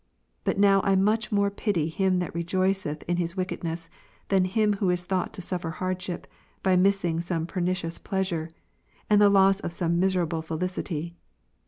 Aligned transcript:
But 0.45 0.57
now 0.57 0.81
I 0.83 0.95
much 0.95 1.31
more 1.31 1.51
pity 1.51 1.87
him 1.87 2.17
that 2.17 2.33
rejoiceth 2.33 3.03
in 3.03 3.17
his 3.17 3.37
wickedness, 3.37 3.87
than 4.29 4.45
him 4.45 4.73
who 4.73 4.89
is 4.89 5.05
thought 5.05 5.31
to 5.33 5.43
suffer 5.43 5.69
hardship, 5.69 6.25
by 6.63 6.75
missing 6.75 7.21
some 7.21 7.45
pernicious 7.45 7.99
pleasure, 7.99 8.49
and 9.11 9.21
the 9.21 9.29
loss 9.29 9.59
of 9.59 9.71
some 9.71 9.99
miserable 9.99 10.41
felicity. 10.41 11.13